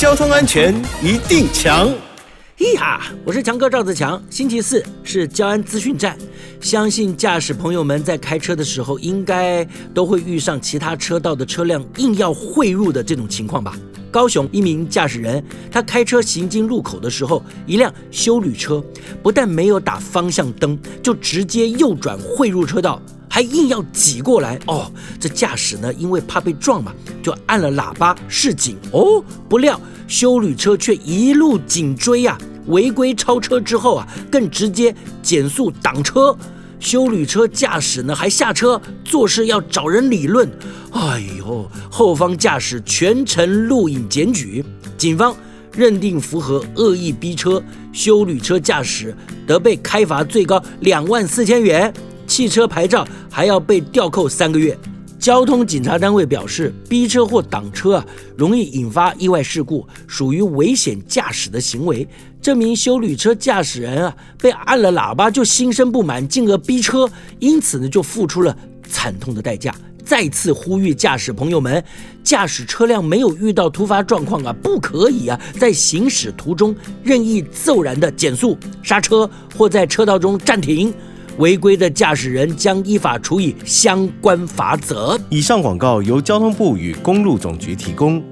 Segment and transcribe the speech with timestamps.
[0.00, 1.86] 交通安全一定强。
[2.56, 4.18] 咿哈，我是强哥赵自强。
[4.30, 6.16] 星期四是交安资讯站，
[6.58, 13.76] 相信驾驶朋友们在开车的时候，应该都会遇上其他车道的车辆硬要汇入的这种情况吧。
[14.10, 18.82] 高雄一名驾驶人，他开车行经路口的时候，一辆修旅车
[19.22, 24.58] 不但没有打方向灯，就直接右转汇入车道，还硬要挤过来。
[24.66, 26.92] 哦，这驾驶呢，因为怕被撞嘛，
[27.22, 28.76] 就按了喇叭示警。
[28.90, 32.36] 哦，不料修旅车却一路紧追呀，
[32.66, 36.36] 违规超车之后啊，更直接减速挡车。
[36.80, 40.50] 修旅车驾驶呢，还下车做事要找人理论。
[40.92, 44.64] 哎呦，后方驾驶全程录影检举，
[44.96, 45.36] 警方
[45.72, 49.14] 认定符合恶意逼车，修旅车驾驶
[49.46, 51.92] 得被开罚最高两万四千元，
[52.30, 54.78] 汽车牌照还要被吊扣三个月。
[55.18, 58.06] 交通警察单位表示，逼车或挡车啊，
[58.36, 62.06] 容易引发意外事故，属于危险驾驶的行为。
[62.40, 68.56] 这名修旅车驾驶人啊，被按了喇叭就心生不满，进而逼车，因此呢，就付出了
[68.88, 69.74] 惨痛的代价。
[70.04, 71.84] 再次呼吁驾驶朋友们，
[72.22, 80.94] 驾驶车辆没有遇到突发状况啊，不可以啊，在行驶途中任意骤然的减速、刹车或在车道中暂停。
[81.38, 85.18] 违规的驾驶人将依法处以相关罚则。
[85.28, 88.22] 以上广告由交通部与公路总局提供。